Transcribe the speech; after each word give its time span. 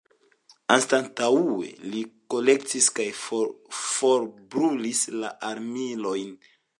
Anstataŭe 0.75 1.67
ili 1.89 1.99
kolektis 2.35 2.87
kaj 2.99 3.07
forbrulis 3.25 5.03
la 5.21 5.31
armilojn. 5.51 6.33